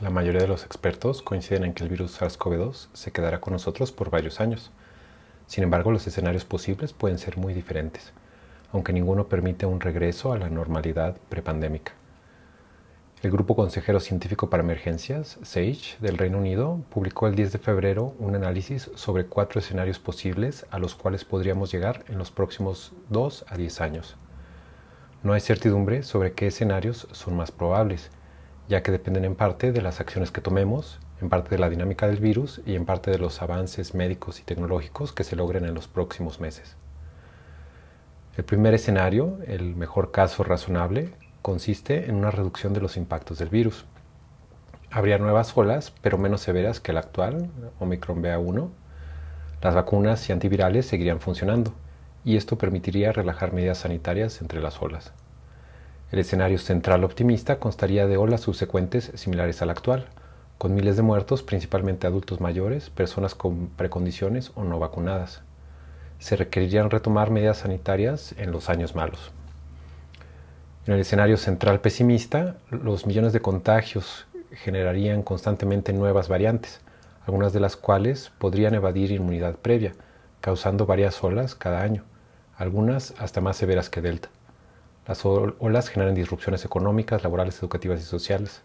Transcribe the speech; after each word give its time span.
La 0.00 0.10
mayoría 0.10 0.42
de 0.42 0.46
los 0.46 0.64
expertos 0.64 1.22
coinciden 1.22 1.64
en 1.64 1.74
que 1.74 1.82
el 1.82 1.90
virus 1.90 2.20
SARS-CoV-2 2.20 2.86
se 2.92 3.10
quedará 3.10 3.40
con 3.40 3.52
nosotros 3.52 3.90
por 3.90 4.10
varios 4.10 4.40
años. 4.40 4.70
Sin 5.48 5.64
embargo, 5.64 5.90
los 5.90 6.06
escenarios 6.06 6.44
posibles 6.44 6.92
pueden 6.92 7.18
ser 7.18 7.36
muy 7.36 7.52
diferentes, 7.52 8.12
aunque 8.72 8.92
ninguno 8.92 9.26
permite 9.26 9.66
un 9.66 9.80
regreso 9.80 10.32
a 10.32 10.38
la 10.38 10.50
normalidad 10.50 11.16
prepandémica. 11.28 11.94
El 13.22 13.32
Grupo 13.32 13.56
Consejero 13.56 13.98
Científico 13.98 14.48
para 14.48 14.62
Emergencias, 14.62 15.40
SAGE, 15.42 15.96
del 15.98 16.16
Reino 16.16 16.38
Unido, 16.38 16.80
publicó 16.90 17.26
el 17.26 17.34
10 17.34 17.50
de 17.50 17.58
febrero 17.58 18.14
un 18.20 18.36
análisis 18.36 18.92
sobre 18.94 19.26
cuatro 19.26 19.58
escenarios 19.58 19.98
posibles 19.98 20.64
a 20.70 20.78
los 20.78 20.94
cuales 20.94 21.24
podríamos 21.24 21.72
llegar 21.72 22.04
en 22.06 22.18
los 22.18 22.30
próximos 22.30 22.92
2 23.08 23.46
a 23.48 23.56
10 23.56 23.80
años. 23.80 24.16
No 25.24 25.32
hay 25.32 25.40
certidumbre 25.40 26.04
sobre 26.04 26.34
qué 26.34 26.46
escenarios 26.46 27.08
son 27.10 27.36
más 27.36 27.50
probables, 27.50 28.12
ya 28.68 28.82
que 28.82 28.92
dependen 28.92 29.24
en 29.24 29.34
parte 29.34 29.72
de 29.72 29.80
las 29.80 30.00
acciones 30.00 30.30
que 30.30 30.42
tomemos, 30.42 31.00
en 31.20 31.30
parte 31.30 31.50
de 31.50 31.58
la 31.58 31.70
dinámica 31.70 32.06
del 32.06 32.20
virus 32.20 32.60
y 32.66 32.74
en 32.74 32.84
parte 32.84 33.10
de 33.10 33.18
los 33.18 33.40
avances 33.40 33.94
médicos 33.94 34.40
y 34.40 34.42
tecnológicos 34.42 35.12
que 35.12 35.24
se 35.24 35.36
logren 35.36 35.64
en 35.64 35.74
los 35.74 35.88
próximos 35.88 36.38
meses. 36.38 36.76
El 38.36 38.44
primer 38.44 38.74
escenario, 38.74 39.38
el 39.46 39.74
mejor 39.74 40.12
caso 40.12 40.44
razonable, 40.44 41.10
consiste 41.42 42.08
en 42.08 42.14
una 42.14 42.30
reducción 42.30 42.72
de 42.72 42.80
los 42.80 42.96
impactos 42.96 43.38
del 43.38 43.48
virus. 43.48 43.84
Habría 44.90 45.18
nuevas 45.18 45.56
olas, 45.56 45.92
pero 46.02 46.18
menos 46.18 46.42
severas 46.42 46.78
que 46.78 46.92
la 46.92 47.00
actual, 47.00 47.50
Omicron 47.80 48.22
BA1. 48.22 48.68
Las 49.62 49.74
vacunas 49.74 50.28
y 50.28 50.32
antivirales 50.32 50.86
seguirían 50.86 51.20
funcionando, 51.20 51.72
y 52.24 52.36
esto 52.36 52.58
permitiría 52.58 53.12
relajar 53.12 53.52
medidas 53.52 53.78
sanitarias 53.78 54.40
entre 54.40 54.60
las 54.60 54.80
olas. 54.80 55.12
El 56.10 56.20
escenario 56.20 56.58
central 56.58 57.04
optimista 57.04 57.58
constaría 57.58 58.06
de 58.06 58.16
olas 58.16 58.40
subsecuentes 58.40 59.12
similares 59.14 59.60
a 59.60 59.66
la 59.66 59.72
actual, 59.72 60.06
con 60.56 60.74
miles 60.74 60.96
de 60.96 61.02
muertos, 61.02 61.42
principalmente 61.42 62.06
adultos 62.06 62.40
mayores, 62.40 62.88
personas 62.88 63.34
con 63.34 63.68
precondiciones 63.68 64.50
o 64.54 64.64
no 64.64 64.78
vacunadas. 64.78 65.42
Se 66.18 66.34
requerirían 66.34 66.88
retomar 66.88 67.30
medidas 67.30 67.58
sanitarias 67.58 68.34
en 68.38 68.52
los 68.52 68.70
años 68.70 68.94
malos. 68.94 69.32
En 70.86 70.94
el 70.94 71.00
escenario 71.00 71.36
central 71.36 71.80
pesimista, 71.80 72.56
los 72.70 73.04
millones 73.04 73.34
de 73.34 73.40
contagios 73.40 74.26
generarían 74.52 75.22
constantemente 75.22 75.92
nuevas 75.92 76.28
variantes, 76.28 76.80
algunas 77.26 77.52
de 77.52 77.60
las 77.60 77.76
cuales 77.76 78.32
podrían 78.38 78.72
evadir 78.72 79.12
inmunidad 79.12 79.56
previa, 79.56 79.92
causando 80.40 80.86
varias 80.86 81.22
olas 81.22 81.54
cada 81.54 81.82
año, 81.82 82.04
algunas 82.56 83.12
hasta 83.18 83.42
más 83.42 83.58
severas 83.58 83.90
que 83.90 84.00
Delta. 84.00 84.30
Las 85.08 85.24
olas 85.24 85.88
generan 85.88 86.14
disrupciones 86.14 86.66
económicas, 86.66 87.22
laborales, 87.22 87.58
educativas 87.60 87.98
y 87.98 88.04
sociales. 88.04 88.60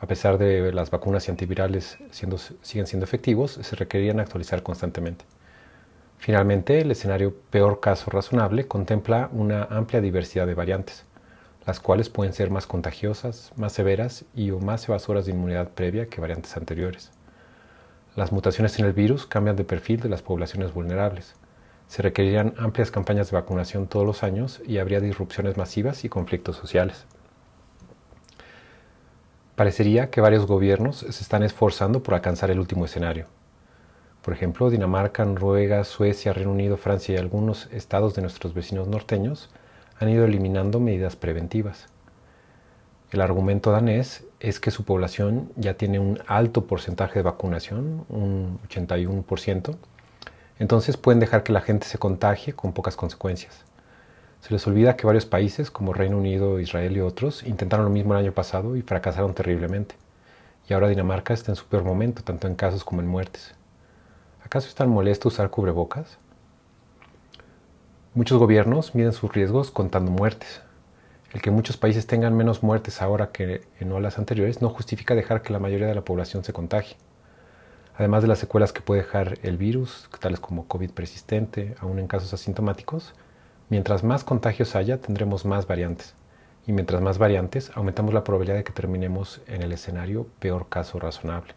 A 0.00 0.06
pesar 0.06 0.38
de 0.38 0.72
las 0.72 0.90
vacunas 0.90 1.28
y 1.28 1.30
antivirales 1.30 1.98
siguen 2.10 2.86
siendo 2.86 3.04
efectivos, 3.04 3.52
se 3.62 3.76
requerirían 3.76 4.18
actualizar 4.18 4.62
constantemente. 4.62 5.26
Finalmente, 6.16 6.80
el 6.80 6.90
escenario 6.90 7.34
peor 7.50 7.80
caso 7.80 8.10
razonable 8.10 8.66
contempla 8.66 9.28
una 9.30 9.64
amplia 9.64 10.00
diversidad 10.00 10.46
de 10.46 10.54
variantes, 10.54 11.04
las 11.66 11.80
cuales 11.80 12.08
pueden 12.08 12.32
ser 12.32 12.50
más 12.50 12.66
contagiosas, 12.66 13.52
más 13.56 13.74
severas 13.74 14.24
y 14.34 14.52
o 14.52 14.60
más 14.60 14.88
evasoras 14.88 15.26
de 15.26 15.32
inmunidad 15.32 15.68
previa 15.68 16.06
que 16.06 16.22
variantes 16.22 16.56
anteriores. 16.56 17.10
Las 18.16 18.32
mutaciones 18.32 18.78
en 18.78 18.86
el 18.86 18.94
virus 18.94 19.26
cambian 19.26 19.56
de 19.56 19.64
perfil 19.64 20.00
de 20.00 20.08
las 20.08 20.22
poblaciones 20.22 20.72
vulnerables, 20.72 21.34
se 21.88 22.02
requerirían 22.02 22.54
amplias 22.58 22.90
campañas 22.90 23.30
de 23.30 23.36
vacunación 23.36 23.86
todos 23.86 24.06
los 24.06 24.22
años 24.22 24.60
y 24.66 24.78
habría 24.78 25.00
disrupciones 25.00 25.56
masivas 25.56 26.04
y 26.04 26.08
conflictos 26.08 26.56
sociales. 26.56 27.06
Parecería 29.56 30.10
que 30.10 30.20
varios 30.20 30.46
gobiernos 30.46 30.98
se 30.98 31.22
están 31.22 31.42
esforzando 31.44 32.02
por 32.02 32.14
alcanzar 32.14 32.50
el 32.50 32.58
último 32.58 32.86
escenario. 32.86 33.26
Por 34.22 34.34
ejemplo, 34.34 34.70
Dinamarca, 34.70 35.24
Noruega, 35.24 35.84
Suecia, 35.84 36.32
Reino 36.32 36.50
Unido, 36.50 36.76
Francia 36.76 37.14
y 37.14 37.18
algunos 37.18 37.68
estados 37.70 38.14
de 38.14 38.22
nuestros 38.22 38.54
vecinos 38.54 38.88
norteños 38.88 39.50
han 40.00 40.08
ido 40.08 40.24
eliminando 40.24 40.80
medidas 40.80 41.14
preventivas. 41.14 41.86
El 43.10 43.20
argumento 43.20 43.70
danés 43.70 44.24
es 44.40 44.58
que 44.58 44.72
su 44.72 44.84
población 44.84 45.52
ya 45.54 45.74
tiene 45.74 46.00
un 46.00 46.18
alto 46.26 46.66
porcentaje 46.66 47.20
de 47.20 47.22
vacunación, 47.22 48.06
un 48.08 48.58
81%, 48.68 49.76
entonces 50.58 50.96
pueden 50.96 51.20
dejar 51.20 51.42
que 51.42 51.52
la 51.52 51.60
gente 51.60 51.86
se 51.86 51.98
contagie 51.98 52.52
con 52.52 52.72
pocas 52.72 52.96
consecuencias. 52.96 53.64
Se 54.40 54.52
les 54.52 54.66
olvida 54.66 54.96
que 54.96 55.06
varios 55.06 55.26
países, 55.26 55.70
como 55.70 55.92
Reino 55.92 56.18
Unido, 56.18 56.60
Israel 56.60 56.96
y 56.96 57.00
otros, 57.00 57.42
intentaron 57.42 57.86
lo 57.86 57.90
mismo 57.90 58.14
el 58.14 58.20
año 58.20 58.32
pasado 58.32 58.76
y 58.76 58.82
fracasaron 58.82 59.34
terriblemente. 59.34 59.96
Y 60.68 60.74
ahora 60.74 60.88
Dinamarca 60.88 61.34
está 61.34 61.50
en 61.50 61.56
su 61.56 61.66
peor 61.66 61.82
momento, 61.82 62.22
tanto 62.22 62.46
en 62.46 62.54
casos 62.54 62.84
como 62.84 63.00
en 63.00 63.08
muertes. 63.08 63.54
¿Acaso 64.44 64.68
es 64.68 64.74
tan 64.74 64.90
molesto 64.90 65.28
usar 65.28 65.50
cubrebocas? 65.50 66.18
Muchos 68.14 68.38
gobiernos 68.38 68.94
miden 68.94 69.12
sus 69.12 69.32
riesgos 69.32 69.70
contando 69.70 70.10
muertes. 70.10 70.60
El 71.32 71.42
que 71.42 71.50
muchos 71.50 71.76
países 71.76 72.06
tengan 72.06 72.36
menos 72.36 72.62
muertes 72.62 73.02
ahora 73.02 73.32
que 73.32 73.62
en 73.80 73.90
olas 73.90 74.18
anteriores 74.18 74.62
no 74.62 74.68
justifica 74.68 75.16
dejar 75.16 75.42
que 75.42 75.52
la 75.52 75.58
mayoría 75.58 75.88
de 75.88 75.96
la 75.96 76.04
población 76.04 76.44
se 76.44 76.52
contagie 76.52 76.96
además 77.96 78.22
de 78.22 78.28
las 78.28 78.38
secuelas 78.38 78.72
que 78.72 78.80
puede 78.80 79.02
dejar 79.02 79.38
el 79.42 79.56
virus, 79.56 80.08
tales 80.20 80.40
como 80.40 80.66
COVID 80.66 80.90
persistente, 80.90 81.74
aún 81.80 81.98
en 81.98 82.06
casos 82.06 82.32
asintomáticos, 82.34 83.14
mientras 83.68 84.02
más 84.04 84.24
contagios 84.24 84.74
haya, 84.76 85.00
tendremos 85.00 85.44
más 85.44 85.66
variantes. 85.66 86.14
Y 86.66 86.72
mientras 86.72 87.02
más 87.02 87.18
variantes, 87.18 87.70
aumentamos 87.74 88.14
la 88.14 88.24
probabilidad 88.24 88.56
de 88.56 88.64
que 88.64 88.72
terminemos 88.72 89.42
en 89.46 89.62
el 89.62 89.72
escenario 89.72 90.26
peor 90.38 90.68
caso 90.68 90.98
razonable. 90.98 91.54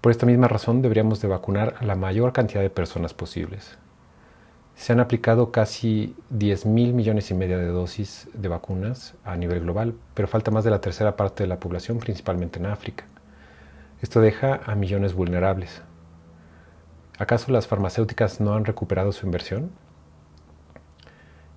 Por 0.00 0.12
esta 0.12 0.26
misma 0.26 0.48
razón 0.48 0.80
deberíamos 0.80 1.20
de 1.20 1.28
vacunar 1.28 1.74
a 1.80 1.84
la 1.84 1.96
mayor 1.96 2.32
cantidad 2.32 2.62
de 2.62 2.70
personas 2.70 3.14
posibles. 3.14 3.76
Se 4.76 4.92
han 4.92 5.00
aplicado 5.00 5.50
casi 5.50 6.14
10 6.30 6.66
mil 6.66 6.94
millones 6.94 7.30
y 7.32 7.34
medio 7.34 7.58
de 7.58 7.66
dosis 7.66 8.28
de 8.32 8.48
vacunas 8.48 9.14
a 9.24 9.36
nivel 9.36 9.60
global, 9.60 9.94
pero 10.14 10.28
falta 10.28 10.52
más 10.52 10.62
de 10.62 10.70
la 10.70 10.80
tercera 10.80 11.16
parte 11.16 11.42
de 11.42 11.48
la 11.48 11.58
población, 11.58 11.98
principalmente 11.98 12.60
en 12.60 12.66
África. 12.66 13.04
Esto 14.00 14.20
deja 14.20 14.60
a 14.64 14.76
millones 14.76 15.12
vulnerables. 15.12 15.82
¿Acaso 17.18 17.50
las 17.50 17.66
farmacéuticas 17.66 18.40
no 18.40 18.54
han 18.54 18.64
recuperado 18.64 19.10
su 19.10 19.26
inversión? 19.26 19.72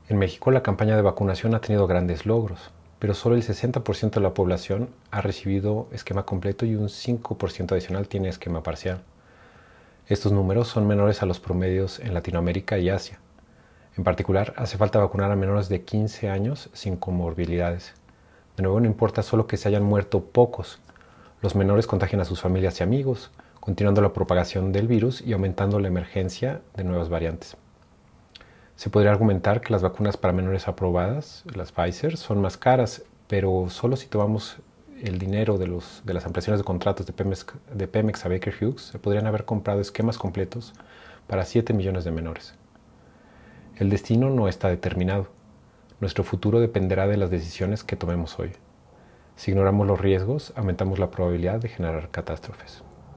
En 0.09 0.18
México 0.18 0.50
la 0.50 0.63
campaña 0.63 0.96
de 0.96 1.03
vacunación 1.03 1.53
ha 1.53 1.62
tenido 1.62 1.85
grandes 1.85 2.25
logros, 2.25 2.72
pero 2.97 3.13
solo 3.13 3.35
el 3.35 3.44
60% 3.44 4.16
de 4.16 4.22
la 4.22 4.34
población 4.34 4.90
ha 5.12 5.22
recibido 5.22 5.88
esquema 5.91 6.25
completo 6.25 6.66
y 6.66 6.74
un 6.74 6.88
5% 6.88 7.74
adicional 7.74 8.07
tiene 8.07 8.30
esquema 8.30 8.63
parcial. 8.63 9.03
Estos 10.07 10.31
números 10.31 10.68
son 10.68 10.88
menores 10.88 11.22
a 11.22 11.28
los 11.28 11.40
promedios 11.40 12.00
en 12.00 12.16
Latinoamérica 12.16 12.80
y 12.80 12.90
Asia. 12.90 13.19
En 13.97 14.03
particular, 14.03 14.56
hace 14.57 14.80
falta 14.80 14.97
vacunar 14.97 15.30
a 15.30 15.35
menores 15.35 15.69
de 15.69 15.84
15 15.84 16.31
años 16.31 16.72
sin 16.74 16.97
comorbilidades. 16.97 17.94
De 18.57 18.63
nuevo, 18.63 18.80
no 18.80 18.88
importa 18.88 19.22
solo 19.22 19.46
que 19.46 19.57
se 19.57 19.68
hayan 19.68 19.84
muerto 19.84 20.25
pocos, 20.25 20.80
los 21.41 21.56
menores 21.56 21.88
contagian 21.88 22.22
a 22.22 22.25
sus 22.25 22.40
familias 22.40 22.79
y 22.79 22.84
amigos, 22.84 23.31
continuando 23.59 24.02
la 24.02 24.13
propagación 24.13 24.72
del 24.72 24.88
virus 24.88 25.22
y 25.22 25.34
aumentando 25.34 25.79
la 25.79 25.88
emergencia 25.88 26.62
de 26.75 26.84
nuevas 26.84 27.09
variantes. 27.09 27.57
Se 28.75 28.90
podría 28.90 29.12
argumentar 29.12 29.62
que 29.62 29.74
las 29.74 29.81
vacunas 29.81 30.18
para 30.18 30.34
menores 30.34 30.68
aprobadas, 30.68 31.44
las 31.53 31.72
Pfizer, 31.72 32.18
son 32.18 32.41
más 32.41 32.57
caras, 32.57 33.03
pero 33.28 33.68
solo 33.69 33.96
si 33.96 34.07
tomamos 34.07 34.57
el 35.01 35.18
dinero 35.18 35.57
de, 35.57 35.68
las 35.68 36.25
ampliaciones 36.25 36.59
de 36.59 36.63
contratos 36.63 37.06
de 37.06 37.13
Pemex, 37.13 37.46
de 37.74 37.88
Pemex 37.88 38.25
a 38.25 38.30
Baker 38.30 38.53
Hughes, 38.59 38.81
se 38.81 39.00
podrían 39.00 39.25
haber 39.25 39.46
comprado 39.46 39.81
esquemas 39.81 40.18
completos 40.18 40.74
para 41.28 41.46
7 41.46 41.74
millones 41.74 42.03
de 42.03 42.12
menores. 42.12 42.56
El 43.78 43.90
destino 43.90 44.30
no 44.30 44.47
está 44.47 44.68
determinado. 44.69 45.28
Nuestro 46.00 46.24
futuro 46.24 46.59
dependerá 46.59 47.07
de 47.07 47.18
las 47.18 47.31
decisiones 47.31 47.84
que 47.84 47.96
tomemos 47.96 48.38
hoy. 48.38 48.51
Si 49.36 49.52
ignoramos 49.52 49.88
los 49.88 50.00
riesgos, 50.00 50.53
aumentamos 50.56 51.00
la 51.00 51.10
probabilidad 51.10 51.60
de 51.60 51.69
generar 51.69 52.10
catástrofes. 52.10 52.83